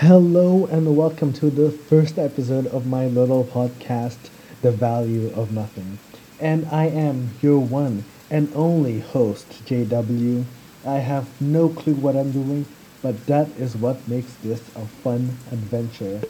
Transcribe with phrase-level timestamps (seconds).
[0.00, 4.18] Hello and welcome to the first episode of my little podcast,
[4.60, 5.98] The Value of Nothing.
[6.38, 10.44] And I am your one and only host, JW.
[10.84, 12.66] I have no clue what I'm doing,
[13.00, 16.20] but that is what makes this a fun adventure.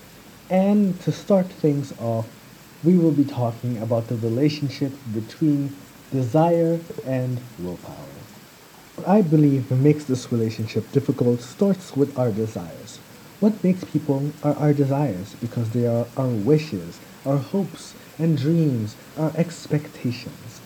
[0.48, 2.28] And to start things off,
[2.84, 5.74] we will be talking about the relationship between
[6.12, 7.96] desire and willpower.
[8.94, 13.00] What I believe makes this relationship difficult starts with our desires.
[13.38, 18.96] What makes people are our desires because they are our wishes, our hopes and dreams,
[19.18, 20.62] our expectations.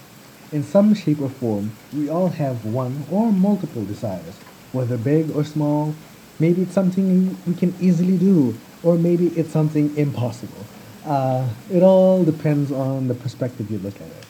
[0.52, 4.36] In some shape or form, we all have one or multiple desires,
[4.70, 5.94] whether big or small.
[6.38, 10.64] Maybe it's something we can easily do, or maybe it's something impossible.
[11.04, 14.26] Uh, it all depends on the perspective you look at it.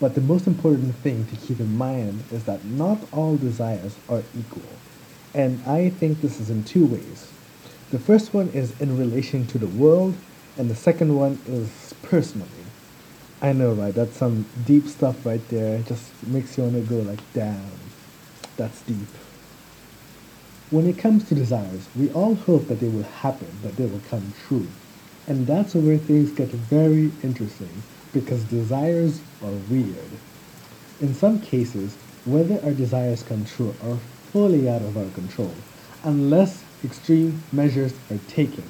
[0.00, 4.22] But the most important thing to keep in mind is that not all desires are
[4.38, 4.62] equal.
[5.34, 7.30] And I think this is in two ways.
[7.90, 10.14] The first one is in relation to the world,
[10.58, 12.48] and the second one is personally.
[13.40, 13.94] I know, right?
[13.94, 15.76] That's some deep stuff right there.
[15.76, 17.70] It just makes you want to go like, damn,
[18.58, 19.08] that's deep.
[20.70, 24.02] When it comes to desires, we all hope that they will happen, that they will
[24.10, 24.66] come true.
[25.26, 30.10] And that's where things get very interesting because desires are weird.
[31.00, 33.96] In some cases, whether our desires come true are
[34.32, 35.54] fully out of our control,
[36.04, 38.64] unless extreme measures are taken.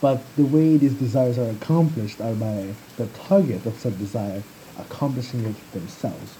[0.00, 4.42] But the way these desires are accomplished are by the target of said desire
[4.78, 6.32] accomplishing it themselves,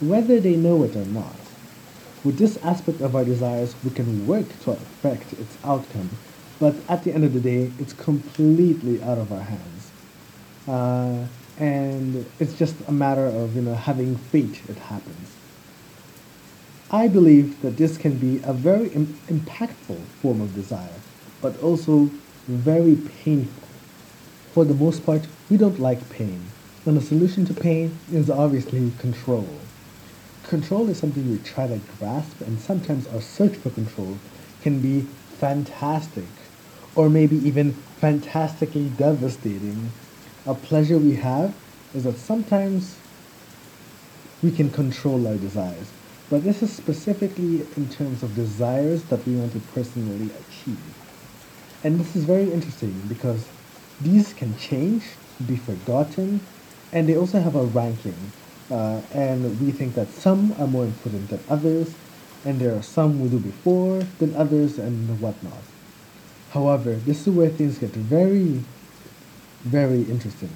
[0.00, 1.36] whether they know it or not.
[2.24, 6.10] With this aspect of our desires, we can work to affect its outcome
[6.58, 9.92] but at the end of the day, it's completely out of our hands.
[10.66, 11.26] Uh,
[11.58, 15.35] and it's just a matter of you know having fate it happens.
[16.90, 21.00] I believe that this can be a very Im- impactful form of desire,
[21.42, 22.10] but also
[22.46, 23.68] very painful.
[24.54, 26.46] For the most part, we don't like pain,
[26.84, 29.60] and the solution to pain is obviously control.
[30.44, 34.16] Control is something we try to grasp, and sometimes our search for control
[34.62, 35.08] can be
[35.40, 36.28] fantastic
[36.94, 39.90] or maybe even fantastically devastating.
[40.46, 41.52] A pleasure we have
[41.94, 42.94] is that sometimes
[44.40, 45.92] we can control our desires.
[46.28, 50.80] But this is specifically in terms of desires that we want to personally achieve.
[51.84, 53.46] And this is very interesting because
[54.00, 55.04] these can change,
[55.46, 56.40] be forgotten,
[56.92, 58.32] and they also have a ranking.
[58.70, 61.94] Uh, and we think that some are more important than others,
[62.44, 65.62] and there are some we do before than others, and whatnot.
[66.50, 68.64] However, this is where things get very,
[69.62, 70.50] very interesting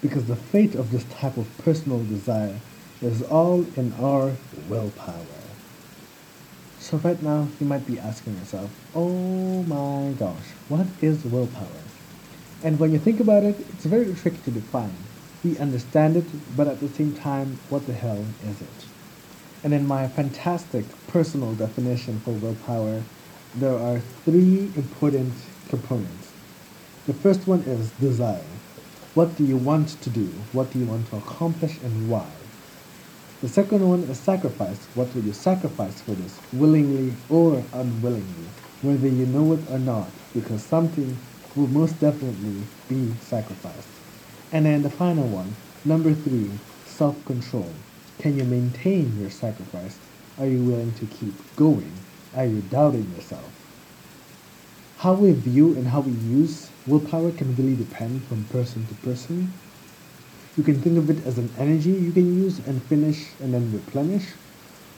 [0.00, 2.58] because the fate of this type of personal desire
[3.02, 4.32] is all in our
[4.68, 5.38] willpower.
[6.80, 11.82] So right now, you might be asking yourself, oh my gosh, what is willpower?
[12.64, 14.94] And when you think about it, it's very tricky to define.
[15.44, 16.24] We understand it,
[16.56, 18.86] but at the same time, what the hell is it?
[19.62, 23.02] And in my fantastic personal definition for willpower,
[23.54, 25.34] there are three important
[25.68, 26.32] components.
[27.06, 28.44] The first one is desire.
[29.14, 30.26] What do you want to do?
[30.52, 32.26] What do you want to accomplish and why?
[33.40, 34.84] The second one is sacrifice.
[34.96, 38.48] What will you sacrifice for this, willingly or unwillingly,
[38.82, 41.16] whether you know it or not, because something
[41.54, 43.86] will most definitely be sacrificed.
[44.50, 45.54] And then the final one,
[45.84, 46.50] number three,
[46.86, 47.70] self-control.
[48.18, 49.98] Can you maintain your sacrifice?
[50.40, 51.92] Are you willing to keep going?
[52.34, 53.48] Are you doubting yourself?
[54.98, 59.52] How we view and how we use willpower can really depend from person to person.
[60.58, 63.72] You can think of it as an energy you can use and finish and then
[63.72, 64.24] replenish.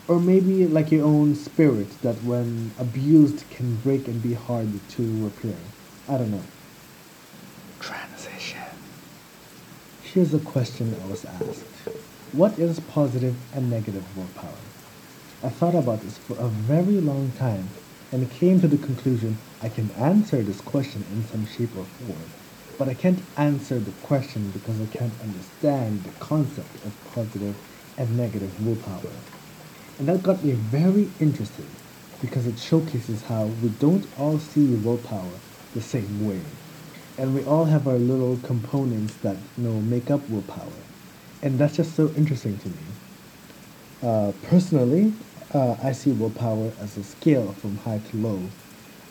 [0.07, 5.23] Or maybe like your own spirit that when abused can break and be hard to
[5.23, 5.55] repair.
[6.09, 6.41] I don't know.
[7.79, 8.59] Transition.
[10.01, 11.63] Here's a question I was asked.
[12.31, 14.57] What is positive and negative willpower?
[15.43, 17.69] I thought about this for a very long time
[18.11, 22.40] and came to the conclusion I can answer this question in some shape or form,
[22.81, 27.55] but I can't answer the question because I can't understand the concept of positive
[27.95, 29.13] and negative willpower.
[29.99, 31.67] And that got me very interested
[32.23, 35.37] because it showcases how we don't all see willpower
[35.75, 36.41] the same way.
[37.19, 40.81] And we all have our little components that you know make up willpower.
[41.43, 42.83] And that's just so interesting to me.
[44.01, 45.13] Uh, personally,
[45.53, 48.41] uh, I see willpower as a scale from high to low,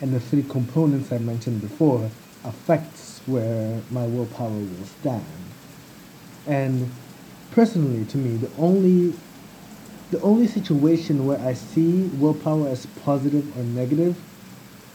[0.01, 2.11] and the three components I mentioned before
[2.45, 5.25] affects where my willpower will stand.
[6.47, 6.91] And
[7.51, 9.15] personally, to me, the only
[10.11, 14.17] the only situation where I see willpower as positive or negative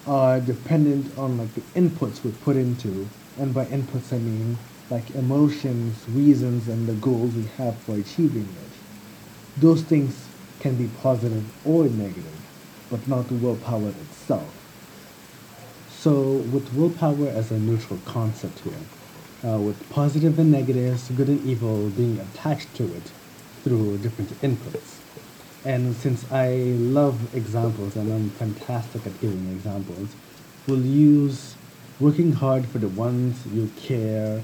[0.06, 3.08] are dependent on like the inputs we put into,
[3.38, 4.58] and by inputs I mean
[4.90, 9.62] like emotions, reasons, and the goals we have for achieving it.
[9.62, 10.28] Those things
[10.60, 12.40] can be positive or negative,
[12.90, 14.65] but not the willpower itself.
[16.06, 18.74] So, with willpower as a neutral concept here,
[19.44, 23.12] uh, with positive and negatives, good and evil being attached to it
[23.64, 25.00] through different inputs.
[25.66, 30.10] And since I love examples and I'm fantastic at giving examples,
[30.68, 31.56] we'll use
[32.00, 34.44] working hard for the ones you care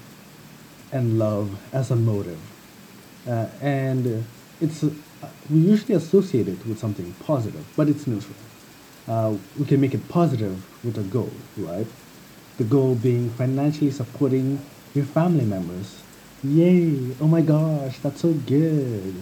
[0.91, 2.41] and love as a motive.
[3.27, 4.25] Uh, and
[4.59, 4.89] it's uh,
[5.51, 8.33] we usually associate it with something positive, but it's neutral.
[9.07, 11.87] Uh, we can make it positive with a goal, right?
[12.57, 14.59] The goal being financially supporting
[14.93, 16.01] your family members.
[16.43, 17.15] Yay!
[17.19, 19.15] Oh my gosh, that's so good.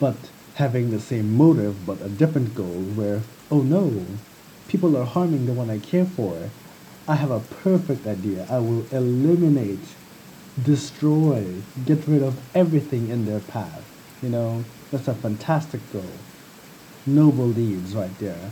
[0.00, 0.16] But
[0.54, 4.04] having the same motive but a different goal where, oh no,
[4.68, 6.50] people are harming the one I care for.
[7.06, 8.46] I have a perfect idea.
[8.50, 9.94] I will eliminate,
[10.62, 11.44] destroy,
[11.84, 13.84] get rid of everything in their path.
[14.22, 16.04] You know, that's a fantastic goal.
[17.06, 18.50] Noble deeds right there.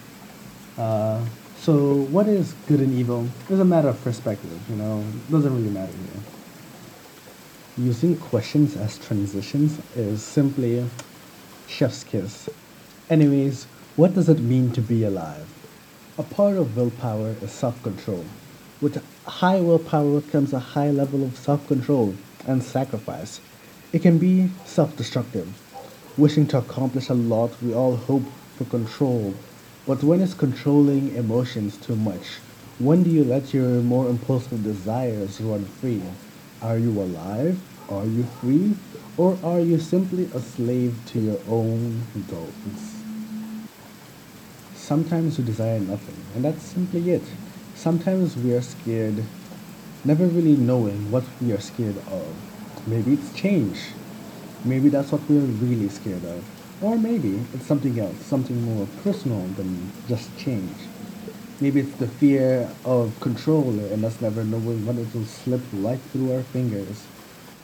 [0.78, 1.24] Uh,
[1.58, 3.28] so what is good and evil?
[3.48, 6.22] It's a matter of perspective, you know, doesn't really matter here.
[7.86, 10.84] Using questions as transitions is simply
[11.69, 12.48] chef's kiss.
[13.08, 13.64] Anyways,
[13.96, 15.46] what does it mean to be alive?
[16.19, 18.24] A part of willpower is self-control.
[18.80, 22.14] With high willpower comes a high level of self-control
[22.46, 23.40] and sacrifice.
[23.92, 25.48] It can be self-destructive.
[26.19, 28.24] Wishing to accomplish a lot, we all hope
[28.56, 29.34] for control.
[29.84, 32.38] But when is controlling emotions too much,
[32.79, 36.00] when do you let your more impulsive desires run free?
[36.62, 37.58] Are you alive?
[37.90, 38.76] Are you free?
[39.17, 42.94] Or are you simply a slave to your own goals?
[44.76, 47.25] Sometimes we desire nothing, and that's simply it.
[47.75, 49.25] Sometimes we are scared,
[50.05, 52.34] never really knowing what we are scared of.
[52.87, 53.79] Maybe it's change.
[54.64, 56.44] Maybe that's what we're really scared of.
[56.82, 60.75] Or maybe it's something else, something more personal than just change.
[61.61, 66.00] Maybe it's the fear of control and us never knowing when it will slip right
[66.12, 67.06] through our fingers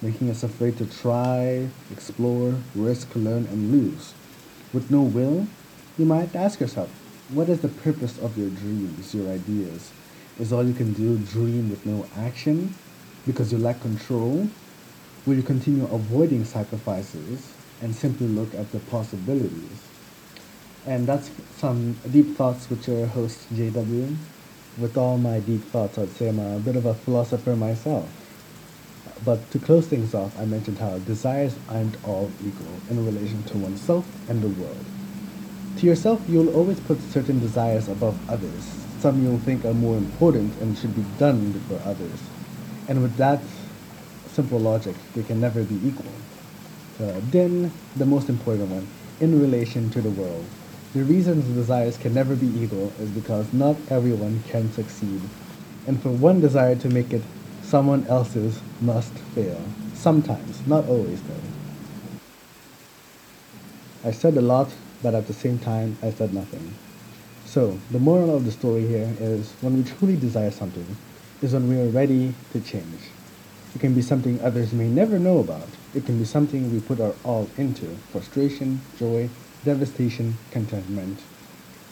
[0.01, 4.15] making us afraid to try, explore, risk, learn, and lose.
[4.73, 5.47] With no will,
[5.99, 6.89] you might ask yourself,
[7.31, 9.91] what is the purpose of your dreams, your ideas?
[10.39, 12.75] Is all you can do dream with no action
[13.27, 14.49] because you lack control?
[15.27, 19.83] Will you continue avoiding sacrifices and simply look at the possibilities?
[20.87, 24.17] And that's some deep thoughts with your host, JW.
[24.79, 28.09] With all my deep thoughts, I'd say I'm a bit of a philosopher myself.
[29.25, 33.59] But to close things off, I mentioned how desires aren't all equal in relation to
[33.59, 34.85] oneself and the world.
[35.79, 38.65] To yourself, you'll always put certain desires above others.
[39.01, 42.21] Some you'll think are more important and should be done before others.
[42.89, 43.41] And with that
[44.29, 46.11] simple logic, they can never be equal.
[47.01, 48.87] Uh, then, the most important one,
[49.21, 50.45] in relation to the world.
[50.95, 55.21] The reasons desires can never be equal is because not everyone can succeed.
[55.87, 57.23] And for one desire to make it
[57.63, 59.61] someone else's must fail.
[59.95, 61.35] Sometimes, not always though.
[64.05, 64.71] I said a lot,
[65.03, 66.75] but at the same time, I said nothing.
[67.45, 70.97] So, the moral of the story here is when we truly desire something,
[71.43, 73.01] is when we are ready to change.
[73.75, 75.69] It can be something others may never know about.
[75.95, 79.31] It can be something we put our all into frustration, joy,
[79.65, 81.21] devastation, contentment.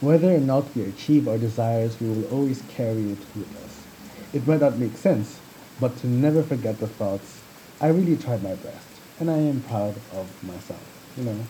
[0.00, 3.86] Whether or not we achieve our desires, we will always carry it with us.
[4.34, 5.38] It might not make sense,
[5.80, 7.40] but to never forget the thoughts,
[7.80, 8.88] I really tried my best,
[9.18, 10.80] and I am proud of myself,
[11.16, 11.46] you know.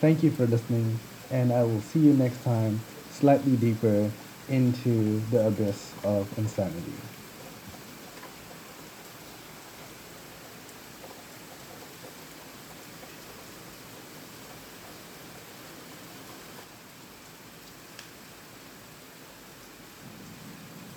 [0.00, 0.98] Thank you for listening,
[1.30, 4.10] and I will see you next time, slightly deeper
[4.48, 7.09] into the abyss of insanity.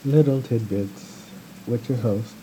[0.05, 1.29] Little tidbits
[1.65, 2.35] with your host.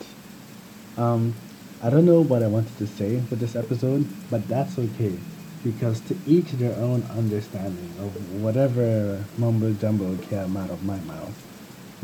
[0.97, 1.35] Um,
[1.83, 5.19] I don't know what I wanted to say with this episode, but that's okay
[5.63, 11.37] because to each their own understanding of whatever mumbo jumbo came out of my mouth.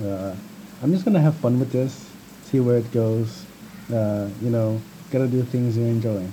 [0.03, 0.35] Uh,
[0.83, 2.07] I'm just gonna have fun with this,
[2.45, 3.47] see where it goes.
[3.91, 4.79] Uh, you know,
[5.11, 6.29] gotta do things you enjoy.